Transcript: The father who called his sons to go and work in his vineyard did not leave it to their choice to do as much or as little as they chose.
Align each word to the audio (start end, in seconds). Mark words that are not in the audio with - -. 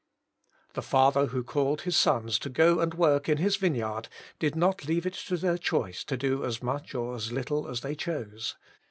The 0.73 0.81
father 0.81 1.27
who 1.27 1.43
called 1.43 1.81
his 1.81 1.95
sons 1.95 2.39
to 2.39 2.49
go 2.49 2.79
and 2.79 2.95
work 2.95 3.29
in 3.29 3.37
his 3.37 3.57
vineyard 3.57 4.07
did 4.39 4.55
not 4.55 4.85
leave 4.87 5.05
it 5.05 5.13
to 5.27 5.37
their 5.37 5.59
choice 5.59 6.03
to 6.05 6.17
do 6.17 6.43
as 6.43 6.63
much 6.63 6.95
or 6.95 7.13
as 7.15 7.31
little 7.31 7.67
as 7.67 7.81
they 7.81 7.93
chose. 7.93 8.55